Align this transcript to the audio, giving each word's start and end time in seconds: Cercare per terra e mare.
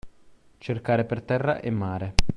Cercare 0.57 1.05
per 1.05 1.21
terra 1.21 1.59
e 1.59 1.69
mare. 1.69 2.15